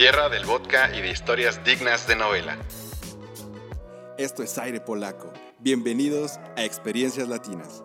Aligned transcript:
tierra 0.00 0.30
del 0.30 0.46
vodka 0.46 0.96
y 0.96 1.02
de 1.02 1.10
historias 1.10 1.62
dignas 1.62 2.08
de 2.08 2.16
novela. 2.16 2.56
Esto 4.16 4.42
es 4.42 4.56
Aire 4.56 4.80
Polaco. 4.80 5.30
Bienvenidos 5.58 6.38
a 6.56 6.64
Experiencias 6.64 7.28
Latinas. 7.28 7.84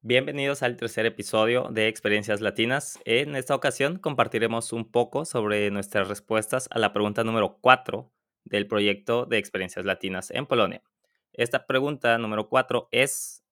Bienvenidos 0.00 0.62
al 0.62 0.76
tercer 0.76 1.06
episodio 1.06 1.64
de 1.72 1.88
Experiencias 1.88 2.40
Latinas. 2.40 3.00
En 3.04 3.34
esta 3.34 3.56
ocasión 3.56 3.98
compartiremos 3.98 4.72
un 4.72 4.88
poco 4.88 5.24
sobre 5.24 5.72
nuestras 5.72 6.06
respuestas 6.06 6.68
a 6.70 6.78
la 6.78 6.92
pregunta 6.92 7.24
número 7.24 7.58
4 7.60 8.12
del 8.44 8.68
proyecto 8.68 9.26
de 9.26 9.38
Experiencias 9.38 9.84
Latinas 9.84 10.30
en 10.30 10.46
Polonia. 10.46 10.84
Esta 11.32 11.66
pregunta 11.66 12.16
número 12.16 12.48
4 12.48 12.90
es, 12.92 13.42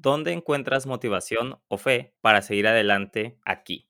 ¿dónde 0.00 0.32
encuentras 0.32 0.86
motivación 0.86 1.60
o 1.68 1.76
fe 1.76 2.14
para 2.20 2.42
seguir 2.42 2.66
adelante 2.66 3.38
aquí? 3.44 3.88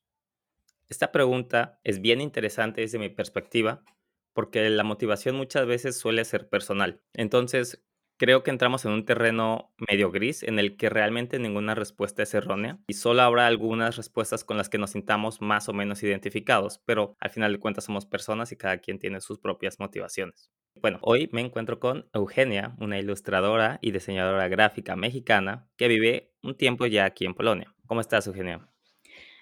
Esta 0.88 1.12
pregunta 1.12 1.80
es 1.84 2.00
bien 2.00 2.20
interesante 2.20 2.80
desde 2.80 2.98
mi 2.98 3.08
perspectiva 3.08 3.84
porque 4.32 4.68
la 4.70 4.84
motivación 4.84 5.36
muchas 5.36 5.66
veces 5.66 5.98
suele 5.98 6.24
ser 6.24 6.48
personal. 6.48 7.02
Entonces, 7.14 7.84
creo 8.16 8.42
que 8.42 8.50
entramos 8.50 8.84
en 8.84 8.92
un 8.92 9.04
terreno 9.04 9.72
medio 9.88 10.10
gris 10.10 10.42
en 10.42 10.58
el 10.58 10.76
que 10.76 10.90
realmente 10.90 11.38
ninguna 11.38 11.74
respuesta 11.74 12.22
es 12.24 12.34
errónea 12.34 12.80
y 12.88 12.94
solo 12.94 13.22
habrá 13.22 13.46
algunas 13.46 13.96
respuestas 13.96 14.44
con 14.44 14.56
las 14.56 14.68
que 14.68 14.78
nos 14.78 14.90
sintamos 14.90 15.40
más 15.40 15.68
o 15.68 15.72
menos 15.72 16.02
identificados, 16.02 16.80
pero 16.84 17.16
al 17.20 17.30
final 17.30 17.52
de 17.52 17.60
cuentas 17.60 17.84
somos 17.84 18.06
personas 18.06 18.50
y 18.52 18.56
cada 18.56 18.78
quien 18.78 18.98
tiene 18.98 19.20
sus 19.20 19.38
propias 19.38 19.78
motivaciones. 19.78 20.50
Bueno, 20.80 20.98
hoy 21.02 21.28
me 21.30 21.42
encuentro 21.42 21.78
con 21.78 22.08
Eugenia, 22.14 22.74
una 22.80 22.98
ilustradora 22.98 23.78
y 23.82 23.90
diseñadora 23.90 24.48
gráfica 24.48 24.96
mexicana 24.96 25.68
que 25.76 25.88
vive 25.88 26.32
un 26.42 26.56
tiempo 26.56 26.86
ya 26.86 27.04
aquí 27.04 27.26
en 27.26 27.34
Polonia. 27.34 27.74
¿Cómo 27.84 28.00
estás, 28.00 28.26
Eugenia? 28.26 28.66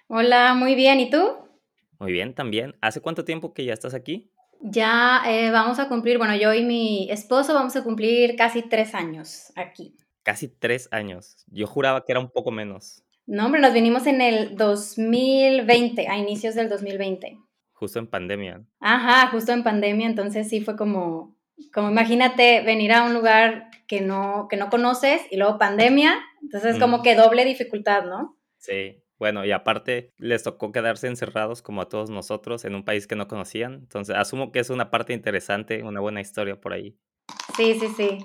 Hola, 0.07 0.53
muy 0.53 0.75
bien. 0.75 0.99
¿Y 0.99 1.09
tú? 1.09 1.37
Muy 1.97 2.11
bien, 2.11 2.33
también. 2.33 2.75
¿Hace 2.81 2.99
cuánto 2.99 3.23
tiempo 3.23 3.53
que 3.53 3.63
ya 3.63 3.71
estás 3.71 3.93
aquí? 3.93 4.33
Ya 4.59 5.21
eh, 5.27 5.49
vamos 5.51 5.79
a 5.79 5.87
cumplir, 5.87 6.17
bueno, 6.17 6.35
yo 6.35 6.53
y 6.53 6.65
mi 6.65 7.09
esposo 7.09 7.53
vamos 7.53 7.73
a 7.77 7.85
cumplir 7.85 8.35
casi 8.35 8.63
tres 8.63 8.93
años 8.93 9.53
aquí. 9.55 9.95
Casi 10.23 10.49
tres 10.49 10.89
años. 10.91 11.45
Yo 11.47 11.67
juraba 11.67 12.03
que 12.03 12.11
era 12.11 12.19
un 12.19 12.31
poco 12.31 12.51
menos. 12.51 13.05
No, 13.25 13.45
hombre, 13.45 13.61
nos 13.61 13.71
vinimos 13.71 14.07
en 14.07 14.19
el 14.19 14.57
2020, 14.57 16.05
a 16.09 16.17
inicios 16.17 16.55
del 16.55 16.67
2020. 16.67 17.37
Justo 17.79 17.97
en 17.97 18.07
pandemia. 18.07 18.61
Ajá, 18.81 19.27
justo 19.27 19.53
en 19.53 19.63
pandemia, 19.63 20.05
entonces 20.05 20.49
sí 20.49 20.59
fue 20.59 20.75
como, 20.75 21.37
como 21.73 21.89
imagínate 21.89 22.61
venir 22.61 22.91
a 22.91 23.03
un 23.03 23.13
lugar 23.13 23.69
que 23.87 24.01
no, 24.01 24.47
que 24.49 24.57
no 24.57 24.69
conoces 24.69 25.21
y 25.31 25.37
luego 25.37 25.57
pandemia, 25.57 26.19
entonces 26.41 26.77
como 26.77 26.97
mm. 26.97 27.01
que 27.03 27.15
doble 27.15 27.45
dificultad, 27.45 28.03
¿no? 28.03 28.37
Sí, 28.57 29.01
bueno, 29.17 29.45
y 29.45 29.53
aparte 29.53 30.11
les 30.17 30.43
tocó 30.43 30.73
quedarse 30.73 31.07
encerrados 31.07 31.61
como 31.61 31.81
a 31.81 31.87
todos 31.87 32.09
nosotros 32.09 32.65
en 32.65 32.75
un 32.75 32.83
país 32.83 33.07
que 33.07 33.15
no 33.15 33.29
conocían. 33.29 33.75
Entonces, 33.75 34.13
asumo 34.17 34.51
que 34.51 34.59
es 34.59 34.69
una 34.69 34.91
parte 34.91 35.13
interesante, 35.13 35.81
una 35.81 36.01
buena 36.01 36.19
historia 36.19 36.59
por 36.59 36.73
ahí. 36.73 36.97
Sí, 37.55 37.79
sí, 37.79 37.87
sí. 37.95 38.17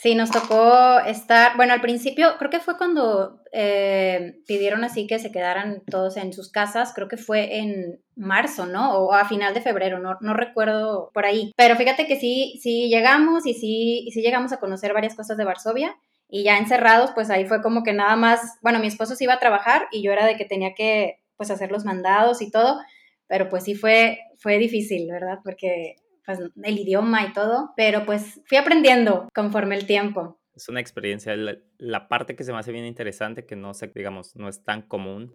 Sí, 0.00 0.14
nos 0.14 0.30
tocó 0.30 1.00
estar, 1.00 1.56
bueno, 1.56 1.72
al 1.72 1.80
principio 1.80 2.36
creo 2.38 2.52
que 2.52 2.60
fue 2.60 2.78
cuando 2.78 3.42
eh, 3.50 4.36
pidieron 4.46 4.84
así 4.84 5.08
que 5.08 5.18
se 5.18 5.32
quedaran 5.32 5.82
todos 5.90 6.16
en 6.16 6.32
sus 6.32 6.52
casas, 6.52 6.92
creo 6.94 7.08
que 7.08 7.16
fue 7.16 7.58
en 7.58 8.00
marzo, 8.14 8.66
¿no? 8.66 8.96
O 8.96 9.12
a 9.12 9.24
final 9.24 9.54
de 9.54 9.60
febrero, 9.60 9.98
no, 9.98 10.16
no 10.20 10.34
recuerdo 10.34 11.10
por 11.12 11.26
ahí. 11.26 11.50
Pero 11.56 11.74
fíjate 11.74 12.06
que 12.06 12.14
sí, 12.14 12.60
sí 12.62 12.88
llegamos 12.88 13.44
y 13.44 13.54
sí, 13.54 14.04
y 14.06 14.12
sí 14.12 14.22
llegamos 14.22 14.52
a 14.52 14.60
conocer 14.60 14.92
varias 14.94 15.16
cosas 15.16 15.36
de 15.36 15.44
Varsovia 15.44 15.96
y 16.28 16.44
ya 16.44 16.58
encerrados, 16.58 17.10
pues 17.12 17.28
ahí 17.28 17.46
fue 17.46 17.60
como 17.60 17.82
que 17.82 17.92
nada 17.92 18.14
más, 18.14 18.40
bueno, 18.62 18.78
mi 18.78 18.86
esposo 18.86 19.16
se 19.16 19.24
iba 19.24 19.34
a 19.34 19.40
trabajar 19.40 19.88
y 19.90 20.04
yo 20.04 20.12
era 20.12 20.26
de 20.26 20.36
que 20.36 20.44
tenía 20.44 20.74
que 20.74 21.18
pues 21.36 21.50
hacer 21.50 21.72
los 21.72 21.84
mandados 21.84 22.40
y 22.40 22.52
todo, 22.52 22.78
pero 23.26 23.48
pues 23.48 23.64
sí 23.64 23.74
fue, 23.74 24.20
fue 24.38 24.58
difícil, 24.58 25.10
¿verdad? 25.10 25.40
Porque 25.42 25.96
pues 26.36 26.50
el 26.62 26.78
idioma 26.78 27.24
y 27.24 27.32
todo, 27.32 27.72
pero 27.74 28.04
pues 28.04 28.40
fui 28.44 28.58
aprendiendo 28.58 29.28
conforme 29.34 29.76
el 29.76 29.86
tiempo 29.86 30.38
es 30.58 30.68
una 30.68 30.80
experiencia. 30.80 31.34
La, 31.78 32.08
parte 32.08 32.36
que 32.36 32.44
se 32.44 32.52
me 32.52 32.58
hace 32.58 32.72
bien 32.72 32.84
interesante, 32.84 33.46
que 33.46 33.56
no 33.56 33.74
sé, 33.74 33.90
digamos, 33.94 34.36
no 34.36 34.48
es 34.48 34.62
tan 34.64 34.82
común. 34.82 35.30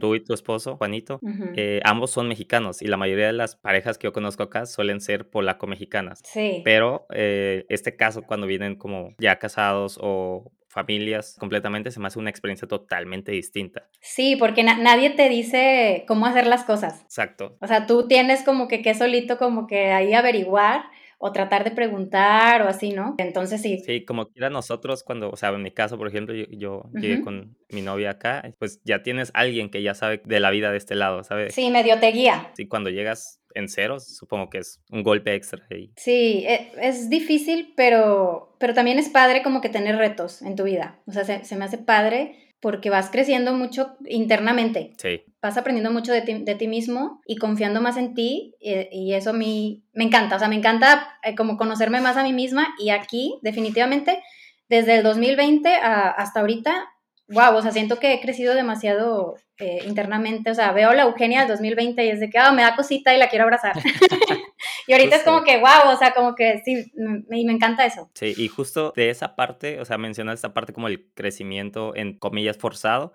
Tú 0.00 0.14
y 0.14 0.24
tu 0.24 0.32
esposo, 0.32 0.76
Juanito, 0.76 1.20
eh, 1.56 1.80
ambos 1.84 2.12
son 2.12 2.28
mexicanos 2.28 2.80
y 2.80 2.86
la 2.86 2.96
mayoría 2.96 3.26
de 3.26 3.32
las 3.32 3.56
parejas 3.56 3.98
que 3.98 4.06
yo 4.06 4.12
conozco 4.12 4.44
acá 4.44 4.66
suelen 4.66 5.00
ser 5.00 5.28
polaco-mexicanas. 5.28 6.20
Sí. 6.24 6.62
Pero 6.64 7.06
eh, 7.12 7.66
este 7.68 7.96
caso, 7.96 8.22
cuando 8.22 8.46
vienen 8.46 8.76
como 8.76 9.14
ya 9.18 9.38
casados 9.38 9.98
o 10.00 10.52
familias 10.68 11.36
completamente, 11.38 11.90
se 11.90 12.00
me 12.00 12.06
hace 12.06 12.18
una 12.18 12.30
experiencia 12.30 12.68
totalmente 12.68 13.32
distinta. 13.32 13.88
Sí, 14.00 14.36
porque 14.36 14.62
nadie 14.62 15.10
te 15.10 15.28
dice 15.28 16.04
cómo 16.06 16.26
hacer 16.26 16.46
las 16.46 16.64
cosas. 16.64 17.02
Exacto. 17.02 17.56
O 17.60 17.66
sea, 17.66 17.86
tú 17.86 18.06
tienes 18.06 18.42
como 18.42 18.68
que 18.68 18.82
que 18.82 18.94
solito 18.94 19.38
como 19.38 19.66
que 19.66 19.92
ahí 19.92 20.12
averiguar 20.14 20.84
o 21.18 21.32
tratar 21.32 21.64
de 21.64 21.72
preguntar 21.72 22.62
o 22.62 22.68
así, 22.68 22.90
¿no? 22.90 23.16
Entonces 23.18 23.60
sí. 23.60 23.82
Sí, 23.84 24.04
como 24.04 24.28
quiera 24.28 24.50
nosotros 24.50 25.02
cuando, 25.02 25.30
o 25.30 25.36
sea, 25.36 25.50
en 25.50 25.62
mi 25.62 25.72
caso, 25.72 25.98
por 25.98 26.08
ejemplo, 26.08 26.34
yo, 26.34 26.84
llegué 26.94 27.20
con 27.20 27.56
mi 27.70 27.82
novia 27.82 28.10
acá, 28.10 28.42
pues 28.58 28.80
ya 28.84 29.02
tienes 29.02 29.30
alguien 29.34 29.70
que 29.70 29.82
ya 29.82 29.94
sabe 29.94 30.22
de 30.24 30.40
la 30.40 30.50
vida 30.50 30.70
de 30.70 30.78
este 30.78 30.94
lado, 30.94 31.24
¿sabes? 31.24 31.54
Sí, 31.54 31.70
medio 31.70 31.98
te 31.98 32.12
guía. 32.12 32.52
Sí, 32.54 32.68
cuando 32.68 32.90
llegas 32.90 33.40
en 33.54 33.68
ceros, 33.68 34.16
supongo 34.16 34.48
que 34.48 34.58
es 34.58 34.80
un 34.90 35.02
golpe 35.02 35.34
extra 35.34 35.66
ahí. 35.70 35.92
Sí, 35.96 36.44
e, 36.46 36.70
es, 36.80 37.10
difícil, 37.10 37.72
pero, 37.76 38.56
pero 38.60 38.74
también 38.74 38.98
es 38.98 39.08
padre 39.08 39.42
como 39.42 39.60
que 39.60 39.68
tener 39.68 39.96
retos 39.96 40.42
en 40.42 40.54
tu 40.54 40.64
vida. 40.64 41.00
O 41.06 41.12
sea, 41.12 41.24
se, 41.24 41.44
se 41.44 41.56
me 41.56 41.64
hace 41.64 41.78
padre 41.78 42.47
porque 42.60 42.90
vas 42.90 43.10
creciendo 43.10 43.52
mucho 43.52 43.96
internamente. 44.06 44.92
Sí. 44.98 45.22
Vas 45.40 45.56
aprendiendo 45.56 45.92
mucho 45.92 46.12
de 46.12 46.22
ti, 46.22 46.42
de 46.42 46.54
ti 46.54 46.66
mismo 46.66 47.20
y 47.26 47.36
confiando 47.36 47.80
más 47.80 47.96
en 47.96 48.14
ti 48.14 48.54
y, 48.60 48.88
y, 48.90 49.14
eso 49.14 49.30
a 49.30 49.34
mí 49.34 49.84
me 49.92 50.04
encanta, 50.04 50.36
o 50.36 50.38
sea, 50.38 50.48
me 50.48 50.56
encanta 50.56 51.18
eh, 51.22 51.34
como 51.34 51.56
conocerme 51.56 52.00
más 52.00 52.16
a 52.16 52.24
mí 52.24 52.32
misma 52.32 52.74
y 52.78 52.90
aquí 52.90 53.38
definitivamente 53.42 54.22
desde 54.68 54.96
el 54.96 55.02
2020 55.02 55.68
a, 55.68 56.10
hasta 56.10 56.40
ahorita, 56.40 56.88
wow, 57.28 57.54
o 57.54 57.62
sea, 57.62 57.72
siento 57.72 57.98
que 57.98 58.14
he 58.14 58.20
crecido 58.20 58.54
demasiado 58.54 59.36
eh, 59.58 59.80
internamente, 59.86 60.50
o 60.50 60.54
sea, 60.54 60.72
veo 60.72 60.92
la 60.92 61.02
Eugenia 61.04 61.40
del 61.40 61.48
2020 61.48 62.04
y 62.04 62.10
es 62.10 62.20
de 62.20 62.30
que, 62.30 62.38
oh, 62.40 62.52
me 62.52 62.62
da 62.62 62.76
cosita 62.76 63.14
y 63.14 63.18
la 63.18 63.28
quiero 63.28 63.44
abrazar. 63.44 63.74
y 64.86 64.92
ahorita 64.92 65.16
es 65.16 65.24
como 65.24 65.42
que, 65.42 65.58
wow, 65.58 65.92
o 65.92 65.96
sea, 65.96 66.12
como 66.12 66.34
que 66.34 66.62
sí, 66.64 66.92
me, 66.94 67.22
me 67.28 67.52
encanta 67.52 67.84
eso. 67.84 68.10
Sí, 68.14 68.34
y 68.36 68.48
justo 68.48 68.92
de 68.94 69.10
esa 69.10 69.34
parte, 69.36 69.80
o 69.80 69.84
sea, 69.84 69.98
mencionas 69.98 70.36
esta 70.36 70.54
parte 70.54 70.72
como 70.72 70.88
el 70.88 71.10
crecimiento 71.14 71.94
en 71.96 72.18
comillas 72.18 72.56
forzado, 72.56 73.12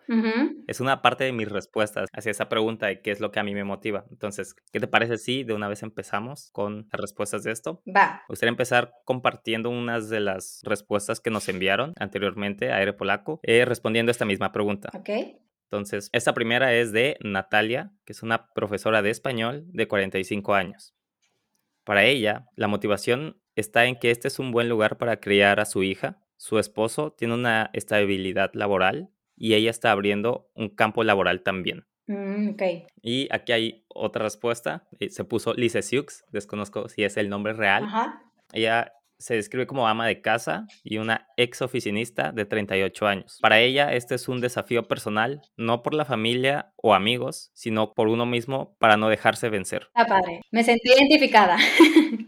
es 0.67 0.79
una 0.79 1.01
parte 1.01 1.23
de 1.23 1.31
mis 1.31 1.49
respuestas 1.49 2.09
hacia 2.13 2.31
esa 2.31 2.49
pregunta 2.49 2.87
de 2.87 3.01
qué 3.01 3.11
es 3.11 3.19
lo 3.19 3.31
que 3.31 3.39
a 3.39 3.43
mí 3.43 3.53
me 3.53 3.63
motiva. 3.63 4.05
Entonces, 4.11 4.55
¿qué 4.71 4.79
te 4.79 4.87
parece 4.87 5.17
si 5.17 5.43
de 5.43 5.53
una 5.53 5.67
vez 5.67 5.83
empezamos 5.83 6.49
con 6.51 6.87
las 6.91 7.01
respuestas 7.01 7.43
de 7.43 7.51
esto? 7.51 7.81
Va. 7.87 8.23
Me 8.27 8.33
gustaría 8.33 8.51
empezar 8.51 8.93
compartiendo 9.05 9.69
unas 9.69 10.09
de 10.09 10.19
las 10.19 10.61
respuestas 10.63 11.19
que 11.19 11.29
nos 11.29 11.47
enviaron 11.49 11.93
anteriormente 11.99 12.71
a 12.71 12.77
Aire 12.77 12.93
Polaco, 12.93 13.39
eh, 13.43 13.65
respondiendo 13.65 14.09
a 14.09 14.13
esta 14.13 14.25
misma 14.25 14.51
pregunta. 14.51 14.89
Ok. 14.93 15.09
Entonces, 15.73 16.11
esta 16.13 16.35
primera 16.35 16.71
es 16.71 16.91
de 16.91 17.17
Natalia, 17.21 17.91
que 18.05 18.13
es 18.13 18.21
una 18.21 18.53
profesora 18.53 19.01
de 19.01 19.09
español 19.09 19.65
de 19.69 19.87
45 19.87 20.53
años. 20.53 20.93
Para 21.83 22.05
ella, 22.05 22.45
la 22.55 22.67
motivación 22.67 23.41
está 23.55 23.85
en 23.85 23.95
que 23.95 24.11
este 24.11 24.27
es 24.27 24.37
un 24.37 24.51
buen 24.51 24.69
lugar 24.69 24.99
para 24.99 25.19
criar 25.19 25.59
a 25.59 25.65
su 25.65 25.81
hija. 25.81 26.21
Su 26.37 26.59
esposo 26.59 27.13
tiene 27.13 27.33
una 27.33 27.71
estabilidad 27.73 28.51
laboral 28.53 29.09
y 29.35 29.55
ella 29.55 29.71
está 29.71 29.89
abriendo 29.89 30.51
un 30.53 30.69
campo 30.69 31.03
laboral 31.03 31.41
también. 31.41 31.87
Mm, 32.05 32.51
y 33.01 33.27
aquí 33.31 33.51
hay 33.51 33.85
otra 33.87 34.25
respuesta. 34.25 34.87
Eh, 34.99 35.09
se 35.09 35.23
puso 35.23 35.55
Lise 35.55 35.81
Siux, 35.81 36.23
desconozco 36.29 36.87
si 36.87 37.03
es 37.03 37.17
el 37.17 37.29
nombre 37.29 37.53
real. 37.53 37.89
Ella 38.51 38.93
se 39.23 39.35
describe 39.35 39.65
como 39.65 39.87
ama 39.87 40.05
de 40.05 40.19
casa 40.19 40.67
y 40.83 40.97
una 40.97 41.27
ex 41.37 41.61
oficinista 41.61 42.33
de 42.33 42.43
38 42.43 43.07
años. 43.07 43.39
Para 43.41 43.61
ella, 43.61 43.93
este 43.93 44.15
es 44.15 44.27
un 44.27 44.41
desafío 44.41 44.89
personal, 44.89 45.41
no 45.55 45.81
por 45.81 45.93
la 45.93 46.03
familia 46.03 46.73
o 46.75 46.93
amigos, 46.93 47.49
sino 47.53 47.93
por 47.93 48.09
uno 48.09 48.25
mismo 48.25 48.75
para 48.79 48.97
no 48.97 49.07
dejarse 49.07 49.47
vencer. 49.47 49.87
Ah, 49.93 50.05
padre. 50.05 50.41
Me 50.51 50.63
sentí 50.63 50.91
identificada. 50.91 51.57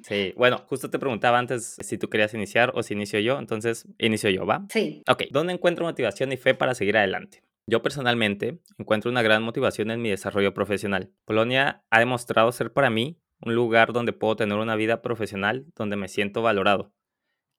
Sí, 0.02 0.34
bueno, 0.38 0.64
justo 0.68 0.92
te 0.92 1.00
preguntaba 1.00 1.40
antes 1.40 1.78
si 1.80 1.98
tú 1.98 2.10
querías 2.10 2.32
iniciar 2.36 2.72
o 2.76 2.84
si 2.84 2.94
inicio 2.94 3.20
yo, 3.20 3.40
entonces 3.40 3.88
inicio 3.98 4.30
yo, 4.30 4.46
¿va? 4.46 4.66
Sí. 4.70 5.02
Ok, 5.10 5.24
¿dónde 5.32 5.54
encuentro 5.54 5.84
motivación 5.84 6.32
y 6.32 6.38
fe 6.38 6.54
para 6.54 6.76
seguir 6.76 6.96
adelante? 6.98 7.42
Yo 7.68 7.82
personalmente 7.82 8.60
encuentro 8.78 9.10
una 9.10 9.24
gran 9.24 9.42
motivación 9.42 9.90
en 9.90 10.02
mi 10.02 10.12
desarrollo 10.12 10.54
profesional. 10.54 11.12
Polonia 11.26 11.84
ha 11.90 12.00
demostrado 12.00 12.52
ser 12.52 12.72
para 12.72 12.92
mí 12.92 13.18
un 13.42 13.56
lugar 13.56 13.94
donde 13.94 14.14
puedo 14.14 14.36
tener 14.36 14.58
una 14.58 14.76
vida 14.76 15.02
profesional 15.02 15.66
donde 15.76 15.96
me 15.96 16.08
siento 16.08 16.42
valorado, 16.42 16.94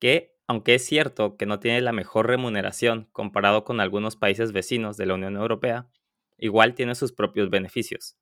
que 0.01 0.35
aunque 0.49 0.75
es 0.75 0.85
cierto 0.85 1.37
que 1.37 1.47
no 1.47 1.59
tiene 1.59 1.81
la 1.81 1.93
mejor 1.93 2.27
remuneración 2.29 3.09
comparado 3.13 3.65
con 3.65 3.81
algunos 3.81 4.17
países 4.17 4.53
vecinos 4.53 4.97
de 4.97 5.07
la 5.07 5.15
Unión 5.15 5.37
Europea, 5.37 5.89
igual 6.39 6.75
tiene 6.75 6.95
sus 6.95 7.13
propios 7.13 7.51
beneficios, 7.51 8.17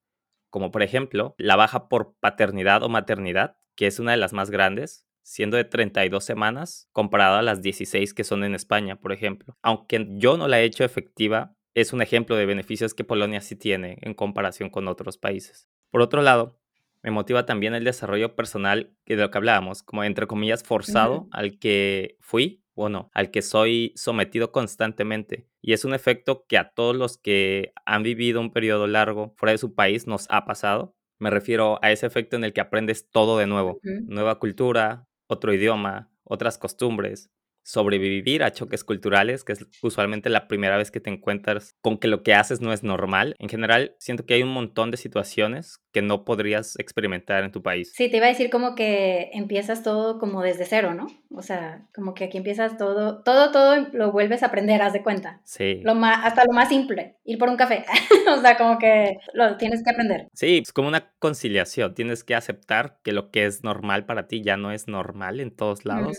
como 0.51 0.71
por 0.71 0.83
ejemplo 0.83 1.35
la 1.37 1.57
baja 1.57 1.89
por 1.89 2.17
paternidad 2.21 2.83
o 2.83 2.89
maternidad, 2.89 3.59
que 3.77 3.87
es 3.87 3.99
una 3.99 4.13
de 4.13 4.17
las 4.17 4.33
más 4.33 4.51
grandes, 4.51 5.07
siendo 5.23 5.57
de 5.57 5.65
32 5.65 6.25
semanas 6.25 6.89
comparado 6.93 7.37
a 7.37 7.43
las 7.43 7.63
16 7.63 8.15
que 8.15 8.25
son 8.25 8.45
en 8.45 8.55
España, 8.55 8.97
por 8.97 9.13
ejemplo. 9.13 9.57
Aunque 9.63 10.07
yo 10.11 10.37
no 10.37 10.49
la 10.49 10.61
he 10.61 10.65
hecho 10.65 10.85
efectiva 10.85 11.57
es 11.75 11.93
un 11.93 12.03
ejemplo 12.03 12.37
de 12.37 12.47
beneficios 12.47 12.95
que 12.95 13.05
Polonia 13.05 13.41
sí 13.41 13.57
tiene 13.57 13.99
en 14.03 14.15
comparación 14.15 14.71
con 14.71 14.87
otros 14.87 15.19
países. 15.19 15.69
Por 15.91 16.03
otro 16.03 16.23
lado, 16.23 16.61
me 17.05 17.11
motiva 17.11 17.45
también 17.45 17.75
el 17.75 17.85
desarrollo 17.85 18.35
personal 18.35 18.91
de 19.05 19.17
lo 19.17 19.31
que 19.31 19.37
hablábamos, 19.37 19.83
como 19.83 20.03
entre 20.05 20.27
comillas 20.27 20.63
forzado 20.65 21.29
al 21.33 21.59
que 21.59 22.17
fui 22.19 22.65
o 22.75 22.89
no, 22.89 23.11
al 23.13 23.31
que 23.31 23.43
soy 23.43 23.93
sometido 23.95 24.53
constantemente. 24.53 25.47
Y 25.61 25.75
es 25.75 25.85
un 25.85 25.93
efecto 25.93 26.47
que 26.49 26.57
a 26.57 26.71
todos 26.71 26.97
los 26.97 27.19
que 27.19 27.75
han 27.85 28.03
vivido 28.03 28.41
un 28.41 28.55
periodo 28.55 28.87
largo 28.87 29.35
fuera 29.37 29.53
de 29.53 29.59
su 29.59 29.75
país 29.75 30.07
nos 30.07 30.27
ha 30.31 30.47
pasado. 30.47 30.97
Me 31.19 31.29
refiero 31.29 31.79
a 31.83 31.93
ese 31.93 32.07
efecto 32.07 32.37
en 32.37 32.45
el 32.45 32.55
que 32.55 32.63
aprendes 32.63 33.11
todo 33.11 33.37
de 33.37 33.47
nuevo, 33.47 33.81
nueva 33.83 34.39
cultura, 34.39 35.07
otro 35.27 35.53
idioma, 35.53 36.11
otras 36.23 36.57
costumbres, 36.57 37.31
sobrevivir 37.65 38.45
a 38.45 38.53
choques 38.53 38.85
culturales, 38.85 39.43
que 39.43 39.55
es 39.55 39.67
usualmente 39.83 40.29
la 40.29 40.47
primera 40.47 40.77
vez 40.77 40.91
que 40.91 41.01
te 41.01 41.11
encuentras 41.11 41.75
con 41.81 41.99
que 41.99 42.09
lo 42.09 42.23
que 42.23 42.35
haces 42.35 42.61
no 42.61 42.73
es 42.73 42.83
normal. 42.83 43.35
En 43.39 43.49
general, 43.49 43.97
siento 43.99 44.27
que 44.27 44.35
hay 44.35 44.43
un 44.43 44.53
montón 44.53 44.91
de 44.91 44.97
situaciones 44.97 45.81
que 45.93 46.03
no 46.03 46.25
podrías 46.25 46.79
experimentar 46.79 47.43
en 47.45 47.53
tu 47.53 47.63
país. 47.63 47.93
Sí, 47.95 48.11
te 48.11 48.19
iba 48.19 48.27
a 48.27 48.31
decir 48.31 48.51
como 48.51 48.75
que 48.75 49.31
empiezas 49.33 49.83
todo 49.83 50.19
como 50.19 50.43
desde 50.43 50.67
cero, 50.67 50.95
¿no? 50.95 51.07
O 51.31 51.43
sea, 51.43 51.87
como 51.95 52.15
que 52.15 52.25
aquí 52.25 52.37
empiezas 52.37 52.77
todo, 52.77 53.23
todo, 53.23 53.51
todo 53.51 53.89
lo 53.93 54.13
vuelves 54.13 54.43
a 54.43 54.47
aprender, 54.47 54.83
haz 54.83 54.93
de 54.93 55.03
cuenta. 55.03 55.41
Sí. 55.45 55.81
Lo 55.83 55.95
más, 55.95 56.25
hasta 56.25 56.45
lo 56.45 56.53
más 56.53 56.69
simple, 56.69 57.17
ir 57.25 57.39
por 57.39 57.49
un 57.49 57.57
café. 57.57 57.85
o 58.37 58.41
sea, 58.41 58.57
como 58.57 58.79
que 58.79 59.17
lo 59.33 59.57
tienes 59.57 59.83
que 59.83 59.91
aprender. 59.91 60.29
Sí, 60.33 60.59
es 60.63 60.73
como 60.73 60.89
una 60.89 61.13
conciliación. 61.19 61.95
Tienes 61.95 62.25
que 62.25 62.35
aceptar 62.35 62.99
que 63.03 63.13
lo 63.13 63.31
que 63.31 63.47
es 63.47 63.65
normal 63.65 64.05
para 64.05 64.27
ti 64.27 64.43
ya 64.43 64.57
no 64.57 64.71
es 64.71 64.89
normal 64.89 65.41
en 65.41 65.51
todos 65.51 65.85
lados 65.85 66.19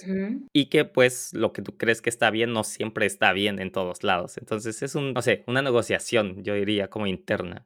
y 0.52 0.68
que 0.70 0.86
pues 0.86 1.34
lo 1.36 1.54
que 1.54 1.62
tú 1.62 1.78
crees 1.78 2.02
que 2.02 2.10
está 2.10 2.32
bien 2.32 2.54
no 2.54 2.64
siempre 2.64 3.06
está 3.06 3.34
bien 3.34 3.60
en 3.60 3.72
todos 3.72 4.04
lados. 4.04 4.38
Entonces 4.38 4.82
es 4.82 4.96
un, 4.96 5.14
no 5.14 5.22
sé, 5.22 5.44
una 5.48 5.62
negociación, 5.62 6.44
yo 6.44 6.54
diría, 6.54 6.90
como 6.90 7.08
interna. 7.08 7.66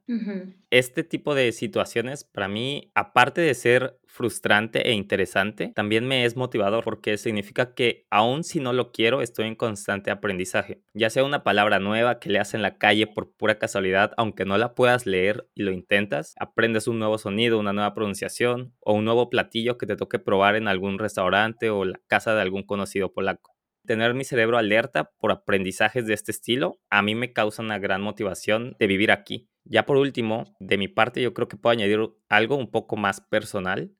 Este 0.70 1.04
tipo 1.04 1.34
de 1.34 1.52
situaciones, 1.52 2.24
para 2.24 2.48
mí, 2.48 2.90
aparte 2.94 3.40
de 3.40 3.54
ser 3.54 3.98
frustrante 4.06 4.88
e 4.88 4.92
interesante, 4.92 5.72
también 5.74 6.06
me 6.06 6.24
es 6.24 6.36
motivador 6.36 6.82
porque 6.82 7.16
significa 7.16 7.74
que 7.74 8.06
aun 8.10 8.42
si 8.42 8.58
no 8.58 8.72
lo 8.72 8.90
quiero, 8.90 9.22
estoy 9.22 9.46
en 9.46 9.54
constante 9.54 10.10
aprendizaje. 10.10 10.82
Ya 10.94 11.10
sea 11.10 11.24
una 11.24 11.44
palabra 11.44 11.78
nueva 11.78 12.18
que 12.18 12.30
leas 12.30 12.54
en 12.54 12.62
la 12.62 12.76
calle 12.76 13.06
por 13.06 13.32
pura 13.32 13.58
casualidad, 13.58 14.12
aunque 14.16 14.44
no 14.44 14.58
la 14.58 14.74
puedas 14.74 15.06
leer 15.06 15.48
y 15.54 15.62
lo 15.62 15.70
intentas, 15.70 16.34
aprendes 16.38 16.88
un 16.88 16.98
nuevo 16.98 17.18
sonido, 17.18 17.58
una 17.58 17.72
nueva 17.72 17.94
pronunciación 17.94 18.74
o 18.80 18.94
un 18.94 19.04
nuevo 19.04 19.30
platillo 19.30 19.78
que 19.78 19.86
te 19.86 19.96
toque 19.96 20.18
probar 20.18 20.56
en 20.56 20.66
algún 20.66 20.98
restaurante 20.98 21.70
o 21.70 21.84
la 21.84 22.00
casa 22.08 22.34
de 22.34 22.42
algún 22.42 22.64
conocido 22.64 23.12
polaco 23.12 23.59
tener 23.90 24.14
mi 24.14 24.22
cerebro 24.22 24.56
alerta 24.56 25.10
por 25.18 25.32
aprendizajes 25.32 26.06
de 26.06 26.14
este 26.14 26.30
estilo, 26.30 26.78
a 26.90 27.02
mí 27.02 27.16
me 27.16 27.32
causa 27.32 27.60
una 27.60 27.80
gran 27.80 28.00
motivación 28.02 28.76
de 28.78 28.86
vivir 28.86 29.10
aquí. 29.10 29.48
Ya 29.64 29.84
por 29.84 29.96
último, 29.96 30.54
de 30.60 30.78
mi 30.78 30.86
parte 30.86 31.20
yo 31.20 31.34
creo 31.34 31.48
que 31.48 31.56
puedo 31.56 31.72
añadir 31.72 31.98
algo 32.28 32.54
un 32.54 32.70
poco 32.70 32.96
más 32.96 33.20
personal 33.20 33.90